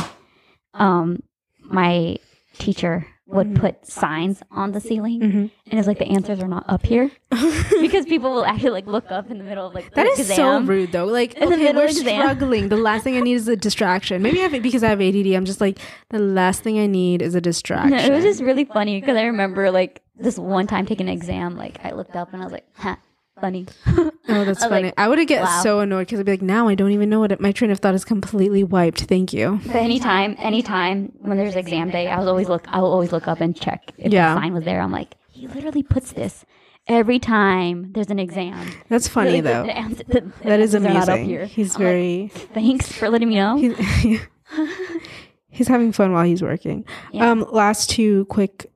[0.74, 1.22] um,
[1.62, 2.16] my
[2.58, 5.50] teacher would put signs on the ceiling, Mhm.
[5.70, 7.10] and it's like the answers are not up here
[7.80, 10.26] because people will actually like look up in the middle of like the That is
[10.34, 11.06] so rude, though.
[11.06, 12.20] Like, In okay, we're exam.
[12.20, 12.68] struggling.
[12.68, 14.20] The last thing I need is a distraction.
[14.22, 15.34] Maybe I have it because I have ADD.
[15.34, 15.78] I'm just like,
[16.10, 17.96] the last thing I need is a distraction.
[17.96, 21.12] No, it was just really funny because I remember like this one time taking an
[21.14, 22.96] exam, like I looked up and I was like, "Huh,
[23.40, 24.84] funny." oh, that's I funny.
[24.86, 25.60] like, I would get wow.
[25.62, 27.70] so annoyed because I'd be like, now I don't even know what it, my train
[27.70, 29.02] of thought is completely wiped.
[29.02, 29.60] Thank you.
[29.66, 32.64] But anytime, anytime when there's exam day, I was always look.
[32.68, 34.34] I will always look up and check if Yeah.
[34.34, 34.80] the sign was there.
[34.80, 36.44] I'm like, he literally puts this
[36.86, 38.68] every time there's an exam.
[38.88, 39.62] That's funny Like, the- though.
[39.66, 41.24] the answer- the- That is answers are up amazing.
[41.28, 41.46] here.
[41.46, 42.28] He's I'm like, very.
[42.52, 43.56] Thanks for letting me know.
[43.56, 44.20] he's,
[45.48, 46.84] he's having fun while he's working.
[47.12, 47.30] Yeah.
[47.30, 48.70] Um, last two quick,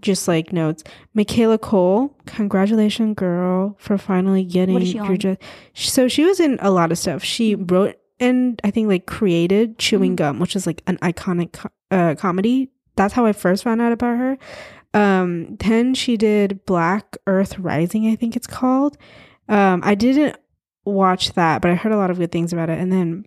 [0.00, 0.84] just like notes.
[1.14, 5.36] Michaela Coel, congratulations, girl, for finally getting What is she your ju-
[5.74, 7.24] So she was in a lot of stuff.
[7.24, 10.16] She wrote and I think like created Chewing Mhm.
[10.16, 12.68] Gum, which is like an iconic co- uh, comedy.
[12.96, 14.38] That's how I first found out about her.
[14.92, 18.98] Um, then she did Black Earth Rising, I think it's called.
[19.48, 20.36] Um, I didn't
[20.84, 22.78] watch that, but I heard a lot of good things about it.
[22.78, 23.24] And then,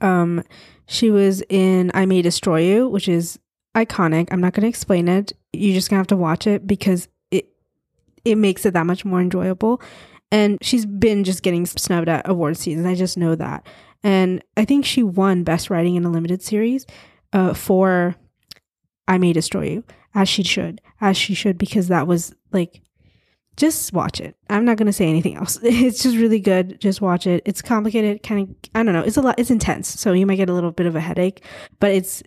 [0.00, 0.42] um,
[0.86, 3.38] she was in I May Destroy You, which is
[3.74, 4.28] iconic.
[4.30, 5.32] I'm not going to explain it.
[5.52, 7.48] You're just gonna have to watch it because it
[8.24, 9.80] it makes it that much more enjoyable.
[10.30, 12.86] And she's been just getting snubbed at award season.
[12.86, 13.66] I just know that.
[14.02, 16.86] And I think she won Best Writing in a Limited Series
[17.32, 18.16] uh, for
[19.06, 19.84] I May Destroy You,
[20.14, 22.82] as she should, as she should, because that was like,
[23.56, 24.36] just watch it.
[24.50, 25.58] I'm not going to say anything else.
[25.62, 26.80] It's just really good.
[26.80, 27.42] Just watch it.
[27.46, 29.02] It's complicated, kind of, I don't know.
[29.02, 29.88] It's a lot, it's intense.
[29.88, 31.44] So you might get a little bit of a headache,
[31.80, 32.22] but it's,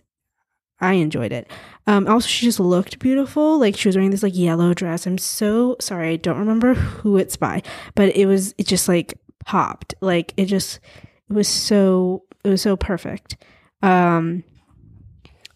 [0.80, 1.50] I enjoyed it.
[1.86, 3.58] Um, also, she just looked beautiful.
[3.58, 5.06] Like she was wearing this like yellow dress.
[5.06, 6.10] I'm so sorry.
[6.10, 7.62] I don't remember who it's by,
[7.94, 9.14] but it was, it just like
[9.44, 9.94] popped.
[10.00, 10.80] Like it just,
[11.28, 13.36] it was so, it was so perfect.
[13.82, 14.44] Um,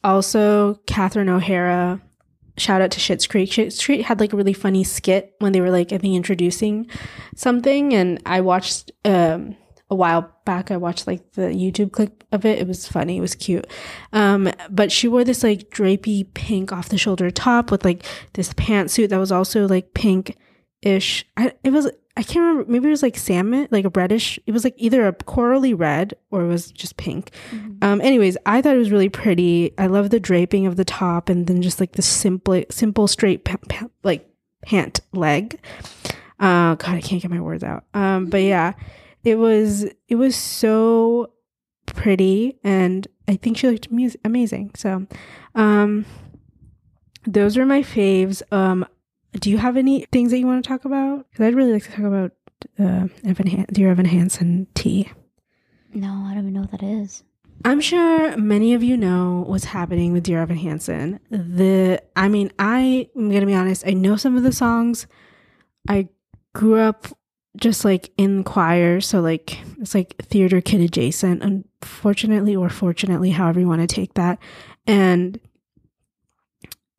[0.02, 2.00] also, Catherine O'Hara,
[2.56, 3.50] shout out to Schitt's Creek.
[3.50, 6.88] Schitt's Creek had like a really funny skit when they were like, I think, introducing
[7.36, 7.94] something.
[7.94, 9.56] And I watched um,
[9.92, 12.58] a while back, I watched like the YouTube clip of it.
[12.58, 13.66] It was funny, it was cute.
[14.12, 18.52] Um, but she wore this like drapey pink off the shoulder top with like this
[18.54, 20.36] pantsuit that was also like pink
[20.80, 21.26] ish.
[21.62, 24.38] It was, I can't remember, maybe it was like salmon, like a reddish.
[24.46, 27.30] It was like either a corally red or it was just pink.
[27.82, 29.74] Um, anyways, I thought it was really pretty.
[29.76, 33.44] I love the draping of the top and then just like the simple, simple straight
[33.44, 34.26] pa- pa- like
[34.62, 35.60] pant leg.
[36.40, 37.84] Uh, God, I can't get my words out.
[37.94, 38.72] Um, but yeah,
[39.24, 41.32] it was it was so
[41.86, 44.72] pretty and I think she looked mu- amazing.
[44.76, 45.06] So,
[45.54, 46.04] um,
[47.26, 48.42] those are my faves.
[48.52, 48.84] Um,
[49.32, 51.26] do you have any things that you want to talk about?
[51.30, 52.32] Because I'd really like to talk about
[52.78, 55.08] uh, Evan Han- Dear Evan Hansen tea.
[55.94, 57.22] No, I don't even know what that is.
[57.64, 61.20] I'm sure many of you know what's happening with Dear Evan Hansen.
[61.30, 63.86] The, I mean, I am gonna be honest.
[63.86, 65.06] I know some of the songs.
[65.88, 66.08] I
[66.54, 67.06] grew up
[67.56, 71.42] just like in choir, so like it's like theater kid adjacent.
[71.42, 74.38] Unfortunately, or fortunately, however you want to take that,
[74.86, 75.38] and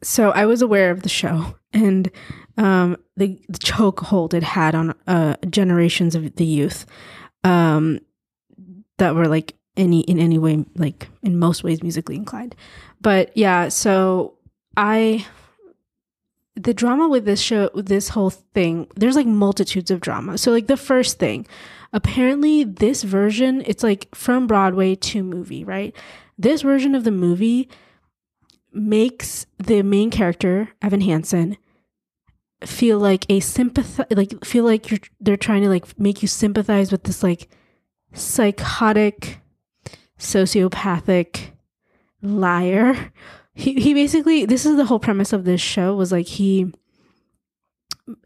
[0.04, 2.12] so I was aware of the show and
[2.58, 6.86] um, the, the chokehold it had on uh, generations of the youth
[7.44, 8.00] um,
[8.98, 12.56] that were like any in any way like in most ways musically inclined.
[13.02, 14.36] But yeah, so
[14.78, 15.26] I
[16.56, 20.38] the drama with this show this whole thing there's like multitudes of drama.
[20.38, 21.48] So like the first thing
[21.92, 25.96] apparently this version it's like from broadway to movie right?
[26.38, 27.70] This version of the movie
[28.72, 31.58] makes the main character Evan Hansen
[32.66, 36.92] feel like a sympath like feel like you're they're trying to like make you sympathize
[36.92, 37.50] with this like
[38.14, 39.40] psychotic
[40.20, 41.52] sociopathic
[42.22, 43.12] liar
[43.54, 46.72] he he basically this is the whole premise of this show was like he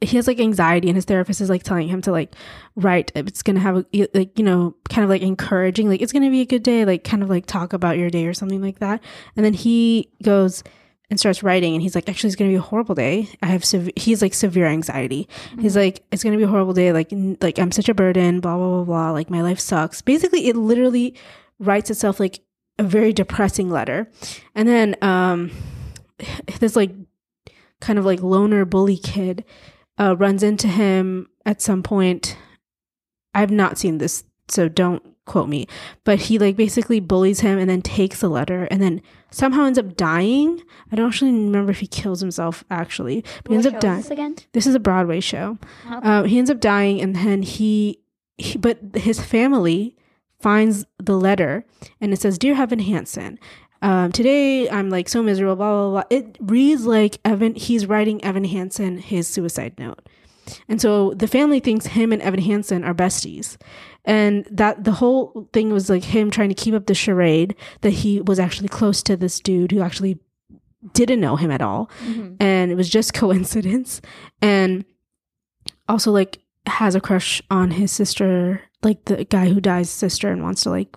[0.02, 2.34] he has like anxiety and his therapist is like telling him to like
[2.76, 6.32] write it's gonna have a like you know kind of like encouraging like it's gonna
[6.32, 8.80] be a good day like kind of like talk about your day or something like
[8.80, 9.04] that.
[9.36, 10.63] And then he goes
[11.10, 13.30] and starts writing and he's like actually it's gonna be a horrible day.
[13.44, 15.30] I have sev- he's like severe anxiety.
[15.52, 15.62] Mm-hmm.
[15.62, 16.92] He's like it's gonna be a horrible day.
[16.92, 19.12] Like n- like i'm such a burden blah blah blah blah.
[19.12, 20.02] Like my life sucks.
[20.02, 21.16] Basically it literally
[21.60, 22.40] writes itself like
[22.80, 24.10] a very depressing letter
[24.56, 25.52] and then um
[26.60, 26.92] this like
[27.80, 29.44] kind of like loner bully kid
[30.00, 32.38] uh, runs into him at some point.
[33.34, 35.68] I've not seen this, so don't quote me.
[36.04, 39.80] But he like basically bullies him and then takes the letter and then somehow ends
[39.80, 40.62] up dying.
[40.92, 43.98] I don't actually remember if he kills himself actually, but he ends up dying.
[43.98, 44.36] This again?
[44.54, 45.58] This is a Broadway show.
[45.88, 45.98] Oh.
[45.98, 48.00] Uh, he ends up dying, and then he,
[48.38, 49.96] he, but his family
[50.39, 51.65] finds the letter,
[52.02, 53.39] and it says, "Dear Evan Hansen,
[53.82, 56.04] um, today I'm like so miserable." Blah blah blah.
[56.10, 57.56] It reads like Evan.
[57.56, 60.08] He's writing Evan Hansen his suicide note,
[60.69, 63.58] and so the family thinks him and Evan Hansen are besties,
[64.06, 67.91] and that the whole thing was like him trying to keep up the charade that
[67.93, 70.19] he was actually close to this dude who actually
[70.93, 72.38] didn't know him at all Mhm.
[72.39, 74.00] and it was just coincidence
[74.41, 74.86] and
[75.89, 80.44] also like has a crush on his sister like the guy who dies sister and
[80.44, 80.96] wants to like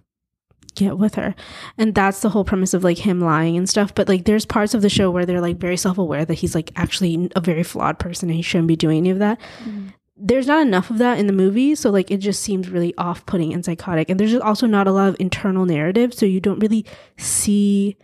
[0.77, 1.35] get with her.
[1.79, 3.95] And that's the whole premise of like him lying and stuff.
[3.95, 6.71] But like there's parts of the show where they're like very self-aware that he's like
[6.77, 9.41] actually a very flawed person and he shouldn't be doing any of that.
[9.65, 9.93] Mhm.
[10.23, 13.55] there's not enough of that in the movie so like it just seems really off-putting
[13.55, 14.11] and psychotic.
[14.11, 16.85] And there's also not a lot of internal narrative so you don't really
[17.17, 17.97] see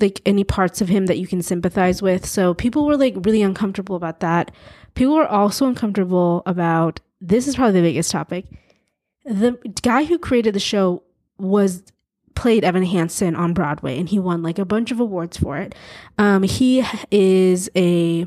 [0.00, 2.26] like any parts of him that you can sympathize with.
[2.26, 4.50] So people were like really uncomfortable about that.
[4.94, 8.44] People were also uncomfortable about this is probably the biggest topic
[9.24, 11.02] the guy who created the show
[11.38, 11.82] was
[12.34, 15.74] played Evan Hansen on Broadway and he won like a bunch of awards for it.
[16.18, 18.26] Um, he is a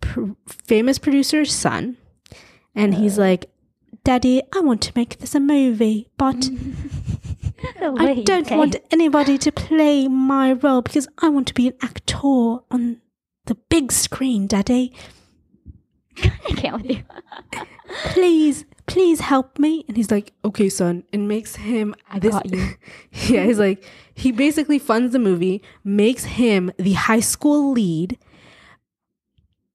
[0.00, 1.96] pr- famous producer's son
[2.74, 3.22] and he's Uh.
[3.22, 3.50] like,
[4.04, 6.36] Daddy, I want to make this a movie, but
[7.80, 8.56] I don't okay.
[8.56, 12.18] want anybody to play my role because I want to be an actor
[12.70, 13.00] on
[13.46, 14.92] the big screen, Daddy.
[16.22, 17.02] I can't with you.
[18.06, 19.84] Please, please help me.
[19.88, 22.32] And he's like, okay, son, and makes him I this.
[22.32, 22.68] got you.
[23.28, 28.18] yeah, he's like, he basically funds the movie, makes him the high school lead.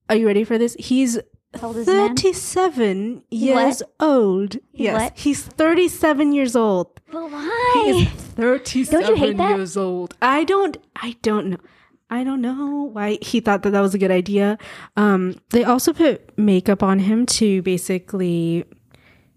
[0.09, 0.75] Are you ready for this?
[0.79, 1.19] He's
[1.59, 2.15] How old is the man?
[2.15, 4.57] 37 years old.
[4.73, 5.17] Yes, what?
[5.17, 6.99] he's 37 years old.
[7.11, 7.85] But He why?
[7.85, 9.55] is 37 Don't you hate that?
[9.57, 10.15] years old.
[10.21, 11.57] I don't I don't know.
[12.09, 14.57] I don't know why he thought that that was a good idea.
[14.95, 18.65] Um they also put makeup on him to basically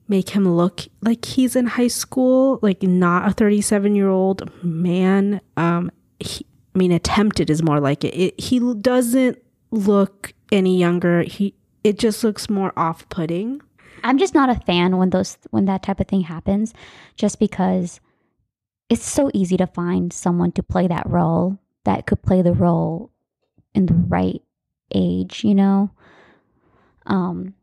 [0.08, 5.40] make him look like he's in high school, like not a 37-year-old man.
[5.56, 8.14] Um he, I mean attempted is more like it.
[8.14, 8.40] it.
[8.40, 9.38] He doesn't
[9.70, 11.22] look any younger.
[11.22, 11.54] He
[11.84, 13.60] it just looks more off-putting.
[14.04, 16.74] I'm just not a fan when those when that type of thing happens,
[17.16, 18.00] just because
[18.88, 23.10] it's so easy to find someone to play that role that could play the role
[23.74, 24.42] in the right
[24.94, 25.90] age, you know.
[27.06, 27.54] Um,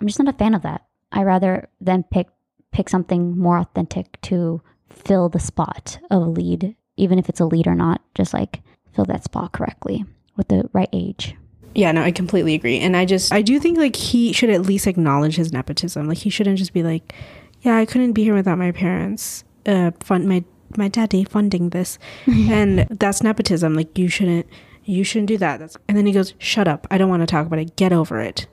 [0.00, 0.86] I'm just not a fan of that.
[1.12, 2.28] I rather than pick
[2.72, 7.46] pick something more authentic to fill the spot of a lead, even if it's a
[7.46, 8.02] lead or not.
[8.14, 8.60] Just like
[8.92, 10.04] fill that spot correctly
[10.36, 11.34] with the right age.
[11.74, 12.78] Yeah, no, I completely agree.
[12.78, 16.08] And I just I do think like he should at least acknowledge his nepotism.
[16.08, 17.14] Like he shouldn't just be like,
[17.62, 19.44] yeah, I couldn't be here without my parents.
[19.64, 20.44] Uh, fund my
[20.76, 23.74] my daddy funding this, and that's nepotism.
[23.74, 24.46] Like you shouldn't
[24.84, 25.58] you shouldn't do that.
[25.58, 26.86] That's and then he goes, shut up.
[26.90, 27.76] I don't want to talk about it.
[27.76, 28.46] Get over it.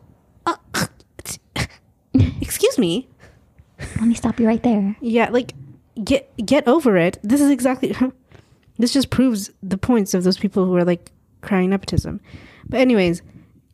[0.45, 0.55] Uh,
[2.41, 3.07] excuse me.
[3.79, 4.95] Let me stop you right there.
[5.01, 5.53] Yeah, like
[6.03, 7.19] get get over it.
[7.23, 7.95] This is exactly.
[8.77, 12.19] this just proves the points of those people who are like crying nepotism.
[12.67, 13.21] But anyways,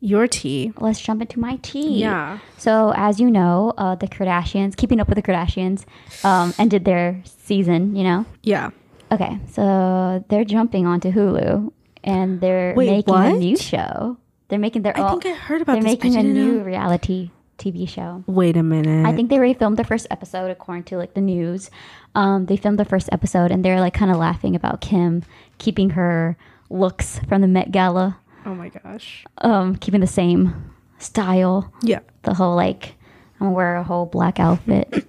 [0.00, 0.72] your tea.
[0.78, 2.00] Let's jump into my tea.
[2.00, 2.38] Yeah.
[2.56, 5.84] So, as you know, uh, the Kardashians, Keeping Up with the Kardashians,
[6.24, 7.94] um, ended their season.
[7.94, 8.26] You know.
[8.42, 8.70] Yeah.
[9.12, 11.72] Okay, so they're jumping onto Hulu,
[12.04, 14.16] and they're Wait, making a new show.
[14.48, 14.96] They're making their.
[14.96, 15.20] I own.
[15.20, 15.92] think I heard about they're this.
[15.92, 16.64] making a new know.
[16.64, 18.24] reality TV show.
[18.26, 19.06] Wait a minute.
[19.06, 21.70] I think they already filmed their first episode, according to like the news.
[22.14, 25.24] Um, they filmed the first episode, and they're like kind of laughing about Kim
[25.58, 26.36] keeping her
[26.70, 29.24] looks from the Met Gala, Oh my gosh.
[29.38, 31.72] um, keeping the same style.
[31.82, 32.00] Yeah.
[32.22, 32.94] The whole like,
[33.40, 35.06] I'm gonna wear a whole black outfit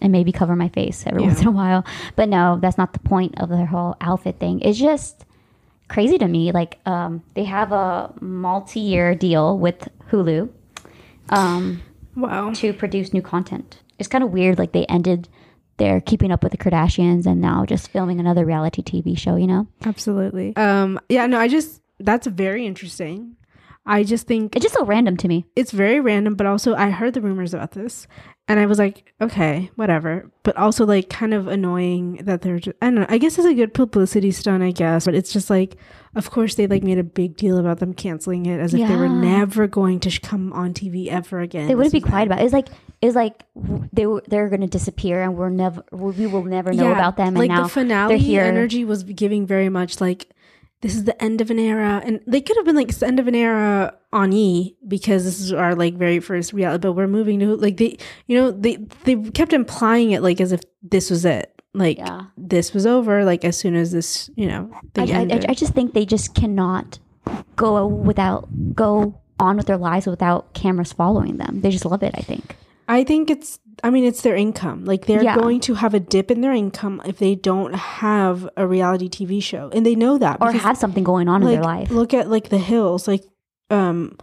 [0.00, 1.28] and maybe cover my face every Yeah.
[1.28, 1.84] once in a while.
[2.16, 4.60] But no, that's not the point of their whole outfit thing.
[4.60, 5.24] It's just
[5.88, 6.52] crazy to me.
[6.52, 10.48] Like, um, they have a multi-year deal with Hulu.
[11.30, 11.82] Um,
[12.16, 12.52] Wow.
[12.54, 13.80] to produce new content.
[13.98, 14.58] It's kind of weird.
[14.58, 15.28] Like they ended
[15.78, 19.36] their keeping up with the Kardashians and now just filming another reality TV show.
[19.36, 20.54] You know, Absolutely.
[20.56, 20.98] Um.
[21.08, 21.26] Yeah.
[21.26, 21.38] No.
[21.38, 23.36] I just that's very interesting.
[23.84, 25.44] I just think it's just so random to me.
[25.56, 28.06] it's very random, but also I heard the rumors about this,
[28.46, 30.30] and I was like, okay, whatever.
[30.44, 33.06] But also like kind of annoying that they're just I don't know.
[33.08, 35.04] I guess it's a good publicity stunt, I guess.
[35.06, 35.74] But it's just like,
[36.14, 38.94] of course they like made a big deal about them canceling it as if they
[38.94, 41.66] were never going to sh- come on TV ever again.
[41.66, 42.44] They wouldn't be quiet about it.
[42.44, 42.68] It's like
[43.00, 43.42] it's like
[43.92, 47.16] they were they're going to disappear and we're never we will never know Yeah, about
[47.16, 47.28] them.
[47.28, 48.42] And like now the finale they're here.
[48.44, 50.28] energy was giving very much like
[50.82, 53.06] this is the end of an era, and they could have been like it's the
[53.06, 56.92] end of an era on E because this is our like very first reality, but
[56.92, 60.60] we're moving to like they, you know, they they kept implying it like as if
[60.82, 62.22] this was it, like Yeah.
[62.36, 65.40] this was over, like as soon as this, you know, I, I.
[65.50, 66.98] I just think they just cannot
[67.56, 71.60] go without go on with their lives without cameras following them.
[71.62, 72.14] They just love it.
[72.16, 72.56] I think.
[72.88, 74.84] I think it's I mean it's their income.
[74.84, 75.36] Like they're Yeah.
[75.36, 79.42] going to have a dip in their income if they don't have a reality TV
[79.42, 79.70] show.
[79.72, 81.90] And they know that Or have something going on in like their life.
[81.90, 83.08] look at like the hills.
[83.08, 83.24] Like
[83.70, 84.16] um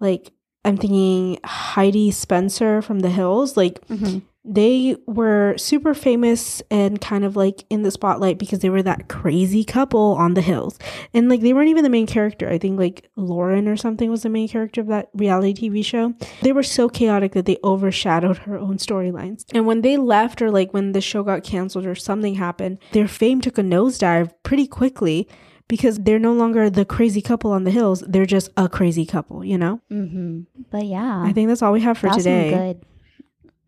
[0.00, 0.32] like
[0.64, 3.56] I'm thinking Heidi Spencer from the Hills.
[3.56, 4.22] Like Mhm.
[4.46, 9.08] They were super famous and kind of like in the spotlight because they were that
[9.08, 10.78] crazy couple on the hills.
[11.12, 12.48] And like they weren't even the main character.
[12.48, 16.14] I think like Lauren or something was the main character of that reality TV show.
[16.42, 19.44] They were so chaotic that they overshadowed her own storylines.
[19.52, 23.08] And when they left or like when the show got canceled or something happened, their
[23.08, 25.28] fame took a nosedive pretty quickly
[25.68, 28.04] because they're no longer the crazy couple on the hills.
[28.06, 29.80] They're just a crazy couple, you know?
[29.88, 32.50] hmm But yeah, I think that's all we have for that was some today.
[32.50, 32.84] good.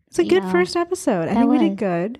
[0.09, 0.51] It's a good Yeah.
[0.51, 1.27] first episode.
[1.29, 2.19] I think we did good.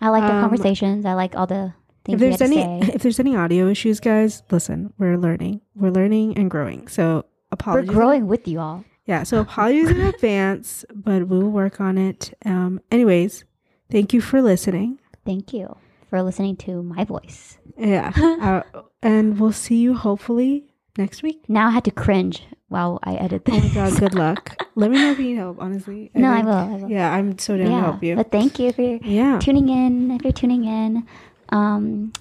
[0.00, 1.04] I like the Um, conversations.
[1.06, 1.72] I like all the
[2.04, 2.92] things if we there's any say.
[2.94, 7.88] if there's any audio issues guys listen we're learning we're learning and growing so apologies.
[7.88, 8.84] We're growing with you all.
[9.06, 13.44] yeah so apologies in advance but we'll work on it um anyways
[13.90, 15.74] thank you for listening Thank you
[16.10, 17.56] for listening to my voice.
[17.78, 18.12] yeah
[18.74, 20.66] uh, and we'll see you hopefully
[20.98, 22.42] next week Now I had to cringe
[22.74, 23.54] while I edit this.
[23.54, 24.42] oh my god good luck
[24.74, 26.52] let me know if you need help honestly no, I will.
[26.52, 26.90] I will.
[26.90, 30.10] yeah i'm so down to help you But thank you for yeah tuning in.
[30.10, 31.06] If you're tuning in,
[31.50, 32.12] um,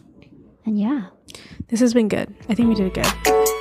[0.65, 1.01] and yeah.
[1.69, 3.59] this has been good i think we did it good